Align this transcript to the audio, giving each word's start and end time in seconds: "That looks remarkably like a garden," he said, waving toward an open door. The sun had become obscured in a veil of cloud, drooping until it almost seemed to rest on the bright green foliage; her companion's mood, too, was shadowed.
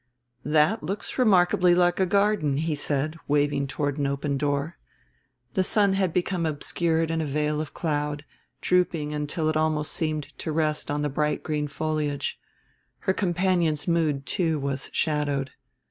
"That 0.45 0.81
looks 0.81 1.19
remarkably 1.19 1.75
like 1.75 1.99
a 1.99 2.07
garden," 2.07 2.57
he 2.57 2.73
said, 2.73 3.19
waving 3.27 3.67
toward 3.67 3.99
an 3.99 4.07
open 4.07 4.35
door. 4.35 4.79
The 5.53 5.63
sun 5.63 5.93
had 5.93 6.11
become 6.11 6.43
obscured 6.47 7.11
in 7.11 7.21
a 7.21 7.25
veil 7.27 7.61
of 7.61 7.75
cloud, 7.75 8.25
drooping 8.61 9.13
until 9.13 9.47
it 9.47 9.55
almost 9.55 9.93
seemed 9.93 10.35
to 10.39 10.51
rest 10.51 10.89
on 10.89 11.03
the 11.03 11.09
bright 11.09 11.43
green 11.43 11.67
foliage; 11.67 12.39
her 13.01 13.13
companion's 13.13 13.87
mood, 13.87 14.25
too, 14.25 14.57
was 14.57 14.89
shadowed. 14.91 15.51